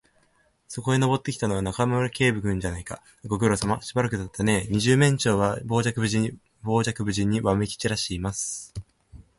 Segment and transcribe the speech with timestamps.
[0.67, 3.03] そこへ登ってきたのは、中村警部君じゃないか。
[3.25, 3.83] ご苦労さま。
[3.83, 4.71] しばらくだったねえ。
[4.71, 6.07] 二十面相は傍若無
[7.13, 8.73] 人にわめきちらしています。